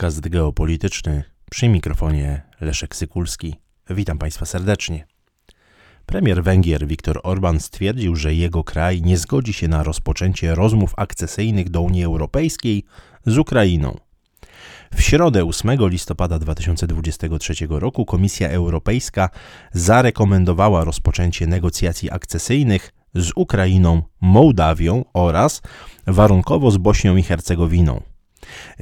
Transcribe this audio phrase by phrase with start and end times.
[0.00, 3.54] Podcast geopolityczny przy mikrofonie Leszek Sykulski.
[3.90, 5.06] Witam Państwa serdecznie.
[6.06, 11.70] Premier Węgier Viktor Orban stwierdził, że jego kraj nie zgodzi się na rozpoczęcie rozmów akcesyjnych
[11.70, 12.84] do Unii Europejskiej
[13.26, 13.96] z Ukrainą.
[14.94, 19.28] W środę 8 listopada 2023 roku Komisja Europejska
[19.72, 25.62] zarekomendowała rozpoczęcie negocjacji akcesyjnych z Ukrainą, Mołdawią oraz
[26.06, 28.02] warunkowo z Bośnią i Hercegowiną.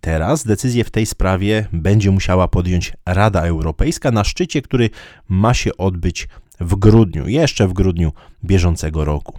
[0.00, 4.90] Teraz decyzję w tej sprawie będzie musiała podjąć Rada Europejska na szczycie, który
[5.28, 6.28] ma się odbyć
[6.60, 8.12] w grudniu, jeszcze w grudniu
[8.44, 9.38] bieżącego roku.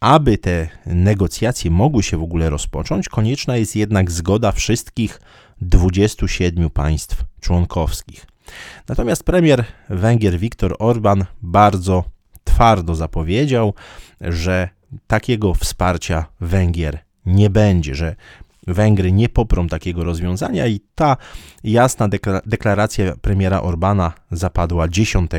[0.00, 5.20] Aby te negocjacje mogły się w ogóle rozpocząć, konieczna jest jednak zgoda wszystkich
[5.60, 8.26] 27 państw członkowskich.
[8.88, 12.04] Natomiast premier Węgier Viktor Orban bardzo
[12.44, 13.74] twardo zapowiedział,
[14.20, 14.68] że
[15.06, 18.16] takiego wsparcia Węgier nie będzie, że
[18.66, 21.16] Węgry nie poprą takiego rozwiązania i ta
[21.64, 22.08] jasna
[22.46, 25.30] deklaracja premiera Orbana zapadła 10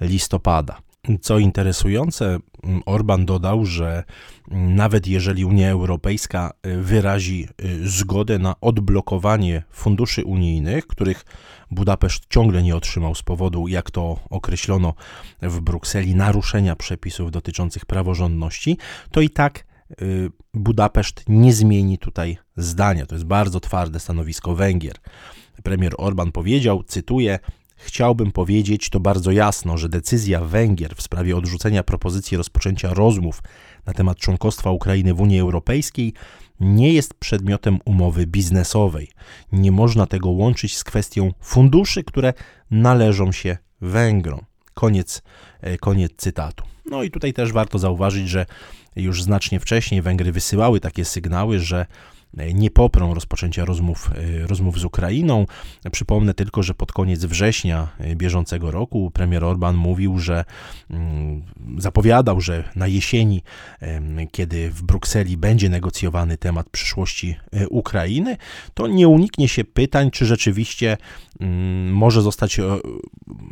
[0.00, 0.78] listopada.
[1.20, 2.38] Co interesujące,
[2.86, 4.04] Orban dodał, że
[4.50, 7.48] nawet jeżeli Unia Europejska wyrazi
[7.84, 11.24] zgodę na odblokowanie funduszy unijnych, których
[11.70, 14.94] Budapeszt ciągle nie otrzymał z powodu, jak to określono
[15.42, 18.78] w Brukseli, naruszenia przepisów dotyczących praworządności,
[19.10, 19.73] to i tak Y,
[20.54, 23.06] Budapeszt nie zmieni tutaj zdania.
[23.06, 24.94] To jest bardzo twarde stanowisko Węgier.
[25.62, 27.38] Premier Orban powiedział, cytuję,
[27.76, 33.42] Chciałbym powiedzieć to bardzo jasno, że decyzja Węgier w sprawie odrzucenia propozycji rozpoczęcia rozmów
[33.86, 36.12] na temat członkostwa Ukrainy w Unii Europejskiej
[36.60, 39.10] nie jest przedmiotem umowy biznesowej.
[39.52, 42.32] Nie można tego łączyć z kwestią funduszy, które
[42.70, 44.40] należą się Węgrom.
[44.74, 45.22] Koniec,
[45.60, 46.64] e, koniec cytatu.
[46.90, 48.46] No i tutaj też warto zauważyć, że
[48.96, 51.86] już znacznie wcześniej Węgry wysyłały takie sygnały, że
[52.54, 55.46] nie poprą rozpoczęcia rozmów, e, rozmów z Ukrainą.
[55.92, 60.44] Przypomnę tylko, że pod koniec września e, bieżącego roku premier Orban mówił, że
[60.90, 61.42] mm,
[61.78, 63.42] zapowiadał, że na jesieni,
[64.32, 68.36] kiedy w Brukseli będzie negocjowany temat przyszłości e, Ukrainy,
[68.74, 70.96] to nie uniknie się pytań, czy rzeczywiście
[71.40, 72.60] mm, może zostać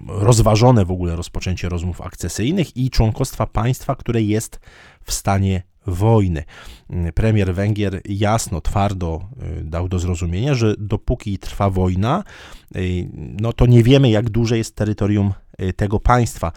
[0.08, 4.60] rozważone w ogóle rozpoczęcie rozmów akcesyjnych i członkostwa państwa, które jest
[5.04, 6.44] w stanie wojny.
[7.15, 9.20] Premier Węgier jasno, twardo
[9.60, 12.25] y, dał do zrozumienia, że dopóki trwa wojna,
[12.76, 13.09] y,
[13.41, 15.32] no to nie wiemy, jak duże jest terytorium
[15.62, 16.53] y, tego państwa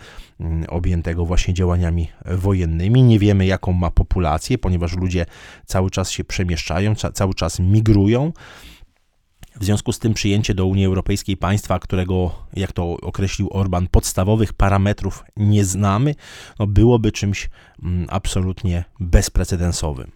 [0.67, 3.03] objętego właśnie działaniami wojennymi.
[3.03, 5.25] Nie wiemy, jaką ma populację, ponieważ ludzie
[5.65, 8.31] cały czas się przemieszczają, cały czas migrują.
[9.59, 14.53] W związku z tym przyjęcie do Unii Europejskiej państwa, którego, jak to określił Orban, podstawowych
[14.53, 16.15] parametrów nie znamy,
[16.59, 17.49] no byłoby czymś
[17.83, 20.11] mm, absolutnie bezprecedensowym.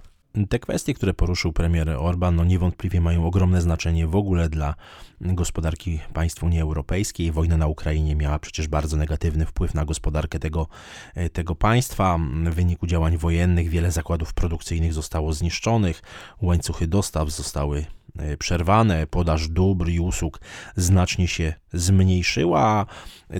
[0.49, 4.75] Te kwestie, które poruszył premier Orban, no niewątpliwie mają ogromne znaczenie w ogóle dla
[5.21, 7.31] gospodarki państw Unii Europejskiej.
[7.31, 10.67] Wojna na Ukrainie miała przecież bardzo negatywny wpływ na gospodarkę tego,
[11.15, 12.19] e, tego państwa.
[12.45, 16.01] W wyniku działań wojennych wiele zakładów produkcyjnych zostało zniszczonych,
[16.41, 17.85] łańcuchy dostaw zostały
[18.39, 20.39] przerwane, podaż dóbr i usług
[20.75, 22.85] znacznie się zmniejszyła.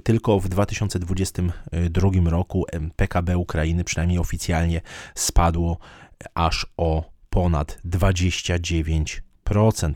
[0.03, 4.81] Tylko w 2022 roku PKB Ukrainy, przynajmniej oficjalnie,
[5.15, 5.77] spadło
[6.33, 9.21] aż o ponad 29%.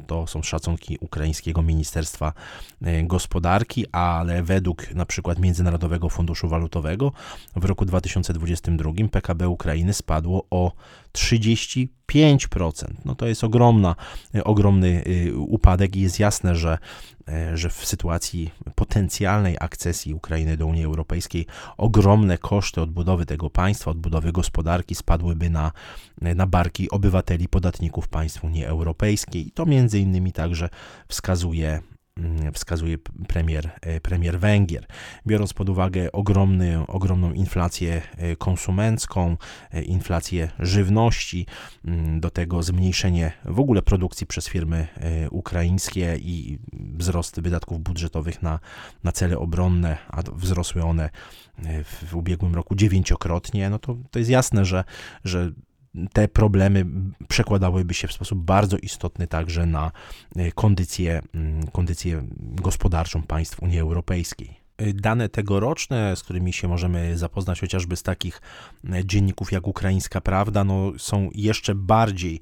[0.08, 2.34] To są szacunki ukraińskiego Ministerstwa
[2.82, 7.12] e, Gospodarki, ale według na przykład Międzynarodowego Funduszu Walutowego
[7.56, 10.72] w roku 2022 PKB Ukrainy spadło o
[11.18, 11.88] 35%.
[13.06, 13.96] No to jest ogromna,
[14.44, 16.78] ogromny y, upadek i jest jasne, że,
[17.28, 21.46] e, że w sytuacji potencjalnej akcesji Ukrainy do Unii Europejskiej
[21.78, 25.72] ogromne koszty odbudowy tego państwa, odbudowy gospodarki spadłyby na,
[26.22, 29.47] na barki obywateli, podatników państw Unii Europejskiej.
[29.47, 30.69] I to między innymi także
[31.07, 31.81] wskazuje
[32.53, 32.97] wskazuje
[33.28, 34.85] premier, e, premier Węgier.
[35.28, 39.38] Biorąc pod uwagę ogromny, ogromną inflację e, konsumencką,
[39.71, 41.45] e, inflację żywności,
[41.86, 44.88] mm, do tego zmniejszenie w ogóle produkcji przez firmy
[45.31, 48.59] ukraińskie i wzrost wydatków budżetowych na,
[49.04, 51.09] na cele obronne, a wzrosły one
[51.83, 54.83] w ubiegłym roku dziewięciokrotnie, no to, to jest jasne, że,
[55.24, 55.51] że
[56.13, 56.86] te problemy
[57.28, 59.92] przekładałyby się w sposób bardzo istotny także na
[60.36, 64.63] e, kondycję, mm, kondycję gospodarczą państw Unii Europejskiej.
[64.78, 68.42] E, dane tegoroczne, z którymi się możemy zapoznać chociażby z takich
[68.94, 72.40] e, dzienników jak Ukraińska Prawda, no, są jeszcze bardziej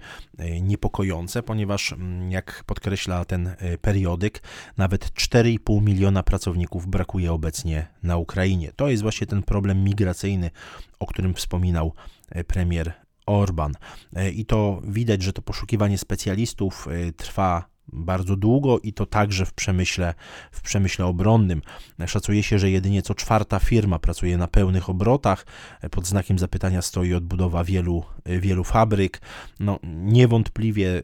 [0.61, 4.43] niepokojące, ponieważ, mm, jak podkreśla ten periodyk,
[4.77, 8.71] nawet 4,5 miliona pracowników brakuje obecnie na Ukrainie.
[8.75, 10.51] To jest właśnie ten problem migracyjny,
[10.99, 11.93] o którym wspominał
[12.47, 12.93] premier
[13.31, 13.73] Orban.
[14.15, 19.45] E, I to widać, że to poszukiwanie specjalistów e, trwa bardzo długo i to także
[19.45, 20.13] w przemyśle,
[20.51, 21.61] w przemyśle obronnym.
[22.07, 25.45] Szacuje się, że jedynie co czwarta firma pracuje na pełnych obrotach.
[25.91, 29.21] Pod znakiem zapytania stoi odbudowa wielu, wielu fabryk.
[29.59, 31.01] No, niewątpliwie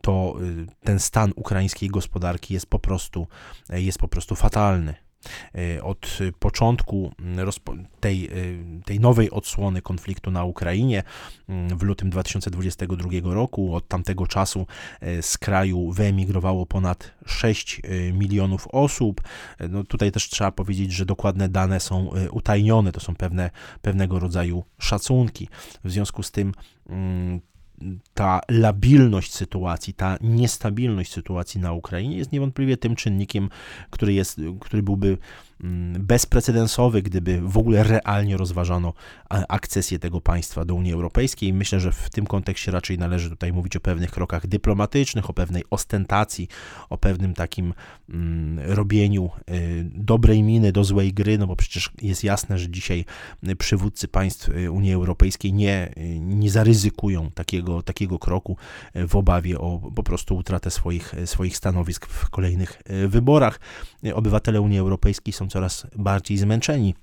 [0.00, 0.36] to
[0.84, 3.26] ten stan ukraińskiej gospodarki jest po prostu,
[3.70, 5.05] jest po prostu fatalny.
[5.54, 7.12] E, od początku
[8.00, 8.30] tej, e,
[8.84, 11.02] tej nowej odsłony konfliktu na Ukrainie
[11.48, 13.74] w lutym 2022 roku.
[13.74, 14.66] Od tamtego czasu
[15.00, 17.80] e, z kraju wyemigrowało ponad 6
[18.12, 19.20] milionów osób.
[19.68, 23.50] No tutaj też trzeba powiedzieć, że dokładne dane są utajnione, to są pewne,
[23.82, 25.48] pewnego rodzaju szacunki.
[25.84, 26.52] W związku z tym
[28.14, 33.48] ta labilność sytuacji, ta niestabilność sytuacji na Ukrainie jest niewątpliwie tym czynnikiem,
[33.90, 35.18] który, jest, który byłby
[35.98, 38.92] bezprecedensowy, gdyby w ogóle realnie rozważano
[39.28, 41.52] akcesję tego państwa do Unii Europejskiej.
[41.52, 45.64] Myślę, że w tym kontekście raczej należy tutaj mówić o pewnych krokach dyplomatycznych, o pewnej
[45.70, 46.48] ostentacji,
[46.90, 47.74] o pewnym takim
[48.08, 53.04] mm, robieniu y, dobrej miny do złej gry, no bo przecież jest jasne, że dzisiaj
[53.58, 58.56] przywódcy państw y, Unii Europejskiej nie, y, nie zaryzykują takiego, takiego kroku
[58.94, 63.60] w obawie o po prostu utratę swoich, swoich stanowisk w kolejnych wyborach.
[64.14, 66.94] Obywatele Unii Europejskiej są coraz bardziej zmęczeni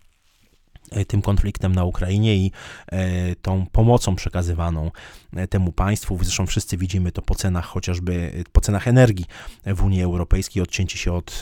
[0.92, 2.52] e, tym konfliktem na Ukrainie i
[2.88, 4.92] e, tą pomocą przekazywaną
[5.36, 6.20] e, temu państwu.
[6.22, 9.26] Zresztą wszyscy widzimy to po cenach chociażby po cenach energii
[9.66, 10.64] w Unii Europejskiej.
[10.64, 11.42] Odcięcie się od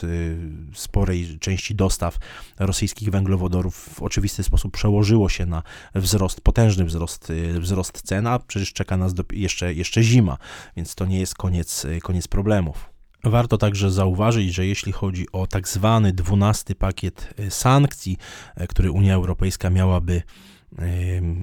[0.74, 2.18] sporej części dostaw
[2.58, 5.62] rosyjskich węglowodorów w oczywisty sposób przełożyło się na
[5.94, 10.38] wzrost, potężny wzrost, wzrost cen, a przecież czeka nas jeszcze, jeszcze zima,
[10.76, 12.91] więc to nie jest koniec, koniec problemów.
[13.24, 18.16] Warto także zauważyć, że jeśli chodzi o tak zwany dwunasty pakiet e, sankcji,
[18.56, 20.22] e, który Unia Europejska miałaby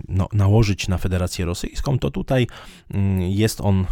[0.08, 2.48] no, nałożyć na Federację Rosyjską, to tutaj
[2.94, 3.86] mm, jest on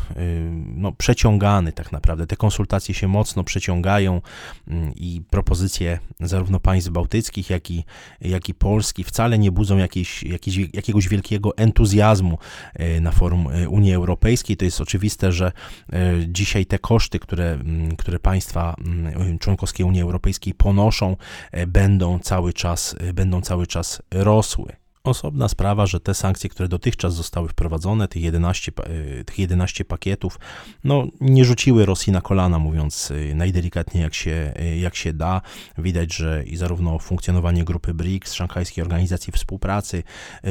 [0.76, 2.28] no, przeciągany tak naprawdę.
[2.28, 4.22] Te konsultacje się mocno przeciągają
[4.96, 7.84] i propozycje zarówno państw bałtyckich, jak i,
[8.22, 12.38] jak i Polski wcale nie budzą jakiejś, jakiejś, jakiegoś wielkiego entuzjazmu
[12.74, 14.58] e, na forum e, Unii Europejskiej.
[14.58, 15.52] To jest oczywiste, że
[15.94, 17.60] e, dzisiaj te koszty, które,
[17.98, 18.76] które państwa
[19.40, 21.16] członkowskie Unii Europejskiej ponoszą,
[21.68, 24.87] będą cały czas, będą cały czas rosły.
[25.08, 28.72] Osobna sprawa, że te sankcje, które dotychczas zostały wprowadzone, tych 11,
[29.20, 30.40] e, tych 11 pakietów,
[30.84, 35.42] no, nie rzuciły Rosji na kolana, mówiąc e, najdelikatniej jak się, e, jak się da.
[35.78, 40.04] Widać, że i zarówno funkcjonowanie grupy BRICS, Szanghajskiej Organizacji Współpracy,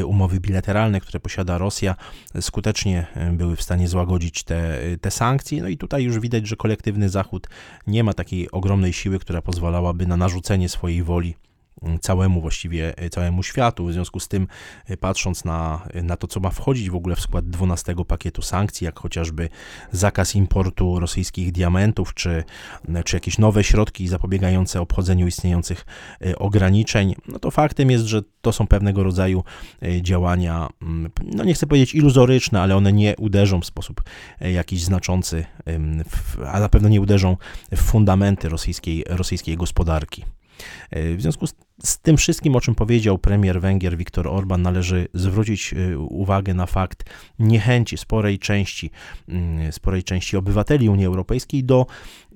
[0.04, 1.96] umowy bilateralne, które posiada Rosja,
[2.40, 5.62] skutecznie były w stanie złagodzić te, te sankcje.
[5.62, 7.48] No i tutaj już widać, że kolektywny Zachód
[7.86, 11.34] nie ma takiej ogromnej siły, która pozwalałaby na narzucenie swojej woli
[12.00, 13.86] całemu właściwie, całemu światu.
[13.86, 14.46] W związku z tym,
[14.86, 18.84] e, patrząc na, na to, co ma wchodzić w ogóle w skład 12 pakietu sankcji,
[18.84, 19.48] jak chociażby
[19.92, 22.44] zakaz importu rosyjskich diamentów, czy,
[23.04, 25.86] czy jakieś nowe środki zapobiegające obchodzeniu istniejących
[26.26, 29.44] e, ograniczeń, no to faktem jest, że to są pewnego rodzaju
[29.82, 34.02] e, działania, mm, no nie chcę powiedzieć iluzoryczne, ale one nie uderzą w sposób
[34.40, 35.44] jakiś znaczący,
[36.52, 37.36] a na pewno nie uderzą
[37.72, 40.24] w fundamenty rosyjskiej, rosyjskiej gospodarki.
[40.92, 41.54] W związku z,
[41.84, 46.66] z, tym wszystkim, o czym powiedział premier Węgier Viktor Orban, należy zwrócić y, uwagę na
[46.66, 47.04] fakt
[47.38, 48.90] niechęci sporej części,
[49.28, 51.86] mm, sporej części obywateli Unii Europejskiej do,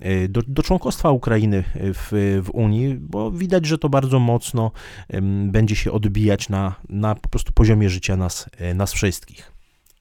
[0.05, 4.71] y, do, do członkostwa Ukrainy w, w Unii, bo widać, że to bardzo mocno
[5.47, 9.51] będzie się odbijać na, na po prostu poziomie życia nas, nas wszystkich.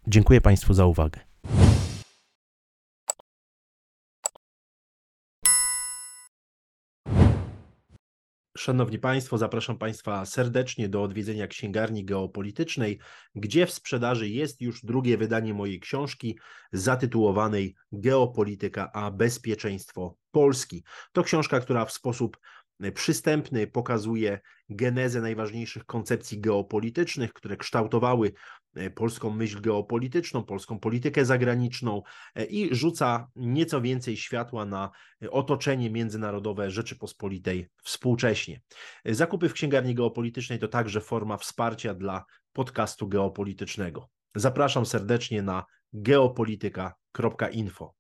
[0.07, 1.21] Dziękuję Państwu za uwagę.
[8.61, 12.99] Szanowni Państwo, zapraszam Państwa serdecznie do odwiedzenia księgarni geopolitycznej,
[13.35, 16.39] gdzie w sprzedaży jest już drugie wydanie mojej książki
[16.73, 20.85] zatytułowanej Geopolityka a bezpieczeństwo Polski.
[21.13, 22.39] To książka, która w sposób
[22.95, 28.33] przystępny pokazuje genezę najważniejszych koncepcji geopolitycznych, które kształtowały
[28.95, 32.03] polską myśl geopolityczną, polską politykę zagraniczną
[32.35, 34.91] e, i rzuca nieco więcej światła na
[35.23, 38.61] e, otoczenie międzynarodowe Rzeczypospolitej współcześnie.
[39.05, 44.09] Zakupy w księgarni geopolitycznej to także forma wsparcia dla podcastu geopolitycznego.
[44.35, 48.00] Zapraszam serdecznie na geopolityka.info.